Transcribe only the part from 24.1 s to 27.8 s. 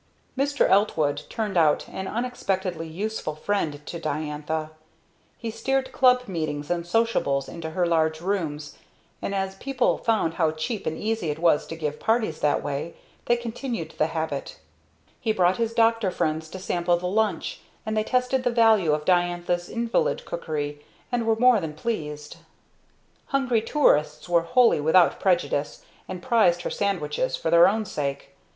were wholly without prejudice, and prized her lunches for their